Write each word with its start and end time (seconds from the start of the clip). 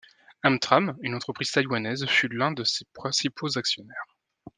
Amtram, 0.41 0.97
une 1.01 1.13
entreprise 1.13 1.51
taïwanaise, 1.51 2.07
fut 2.07 2.27
l'un 2.27 2.51
de 2.51 2.63
ses 2.63 2.85
principaux 2.95 3.55
actionnaires. 3.59 4.07